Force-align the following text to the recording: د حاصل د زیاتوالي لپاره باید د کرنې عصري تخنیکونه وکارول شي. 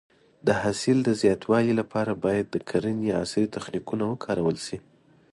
د 0.47 0.47
حاصل 0.61 0.97
د 1.03 1.09
زیاتوالي 1.21 1.73
لپاره 1.81 2.11
باید 2.25 2.45
د 2.51 2.57
کرنې 2.69 3.09
عصري 3.21 3.47
تخنیکونه 3.55 4.03
وکارول 4.07 4.57
شي. 4.65 4.77